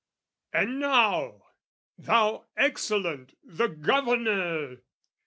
And 0.51 0.79
now, 0.79 1.43
thou 1.95 2.47
excellent 2.57 3.35
the 3.43 3.67
Governor! 3.67 4.77